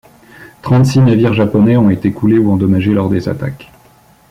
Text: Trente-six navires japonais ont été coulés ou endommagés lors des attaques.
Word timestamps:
Trente-six 0.63 0.99
navires 1.01 1.35
japonais 1.35 1.77
ont 1.77 1.91
été 1.91 2.11
coulés 2.11 2.39
ou 2.39 2.51
endommagés 2.51 2.91
lors 2.95 3.07
des 3.07 3.29
attaques. 3.29 3.69